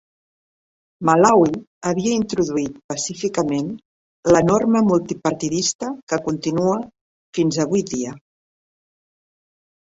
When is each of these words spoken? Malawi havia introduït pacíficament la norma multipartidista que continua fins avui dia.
Malawi 1.09 1.51
havia 1.89 2.13
introduït 2.21 2.79
pacíficament 2.93 3.69
la 4.37 4.43
norma 4.49 4.83
multipartidista 4.89 5.93
que 6.09 6.21
continua 6.31 6.81
fins 7.39 7.63
avui 7.69 7.89
dia. 7.95 8.19